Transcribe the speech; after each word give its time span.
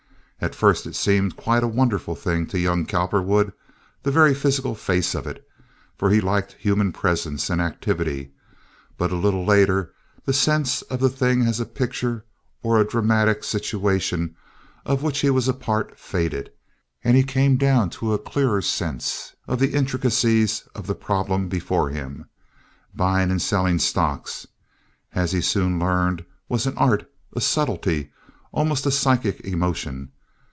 At 0.43 0.55
first 0.55 0.87
it 0.87 0.95
seemed 0.95 1.35
quite 1.37 1.61
a 1.61 1.67
wonderful 1.67 2.15
thing 2.15 2.47
to 2.47 2.57
young 2.57 2.87
Cowperwood—the 2.87 4.09
very 4.11 4.33
physical 4.33 4.73
face 4.73 5.13
of 5.13 5.27
it—for 5.27 6.09
he 6.09 6.19
liked 6.19 6.53
human 6.53 6.91
presence 6.91 7.47
and 7.51 7.61
activity; 7.61 8.31
but 8.97 9.11
a 9.11 9.15
little 9.15 9.45
later 9.45 9.93
the 10.25 10.33
sense 10.33 10.81
of 10.89 10.99
the 10.99 11.11
thing 11.11 11.43
as 11.43 11.59
a 11.59 11.65
picture 11.67 12.25
or 12.63 12.81
a 12.81 12.87
dramatic 12.87 13.43
situation, 13.43 14.35
of 14.83 15.03
which 15.03 15.19
he 15.19 15.29
was 15.29 15.47
a 15.47 15.53
part 15.53 15.99
faded, 15.99 16.51
and 17.03 17.15
he 17.15 17.21
came 17.21 17.55
down 17.55 17.91
to 17.91 18.11
a 18.11 18.17
clearer 18.17 18.63
sense 18.63 19.35
of 19.47 19.59
the 19.59 19.75
intricacies 19.75 20.63
of 20.73 20.87
the 20.87 20.95
problem 20.95 21.49
before 21.49 21.91
him. 21.91 22.25
Buying 22.95 23.29
and 23.29 23.39
selling 23.43 23.77
stocks, 23.77 24.47
as 25.13 25.33
he 25.33 25.41
soon 25.41 25.77
learned, 25.77 26.25
was 26.49 26.65
an 26.65 26.75
art, 26.79 27.07
a 27.35 27.41
subtlety, 27.41 28.09
almost 28.51 28.87
a 28.87 28.91
psychic 28.91 29.41
emotion. 29.41 30.11